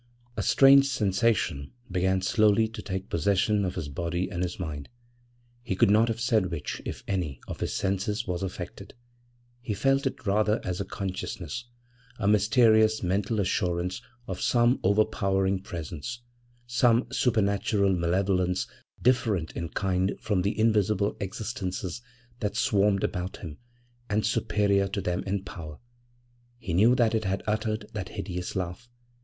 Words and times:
< 0.13 0.25
4 0.33 0.33
> 0.35 0.37
A 0.37 0.41
strange 0.41 0.87
sensation 0.87 1.73
began 1.91 2.23
slowly 2.23 2.67
to 2.67 2.81
take 2.81 3.07
possession 3.11 3.63
of 3.63 3.75
his 3.75 3.87
body 3.87 4.29
and 4.31 4.41
his 4.41 4.59
mind. 4.59 4.89
He 5.61 5.75
could 5.75 5.91
not 5.91 6.07
have 6.07 6.19
said 6.19 6.47
which, 6.49 6.81
if 6.85 7.03
any, 7.07 7.39
of 7.47 7.59
his 7.59 7.75
senses 7.75 8.25
was 8.25 8.41
affected; 8.41 8.95
he 9.61 9.75
felt 9.75 10.07
it 10.07 10.25
rather 10.25 10.59
as 10.63 10.81
a 10.81 10.85
consciousness 10.85 11.65
a 12.17 12.27
mysterious 12.27 13.03
mental 13.03 13.39
assurance 13.39 14.01
of 14.27 14.41
some 14.41 14.79
overpowering 14.81 15.61
presence 15.61 16.23
some 16.65 17.05
supernatural 17.11 17.93
malevolence 17.93 18.65
different 19.03 19.51
in 19.51 19.69
kind 19.69 20.15
from 20.19 20.41
the 20.41 20.59
invisible 20.59 21.15
existences 21.21 22.01
that 22.39 22.55
swarmed 22.57 23.03
about 23.03 23.37
him, 23.37 23.59
and 24.09 24.25
superior 24.25 24.87
to 24.87 24.99
them 24.99 25.21
in 25.27 25.43
power. 25.43 25.77
He 26.57 26.73
knew 26.73 26.95
that 26.95 27.13
it 27.13 27.25
had 27.25 27.43
uttered 27.45 27.85
that 27.93 28.09
hideous 28.09 28.55
laugh. 28.55 28.89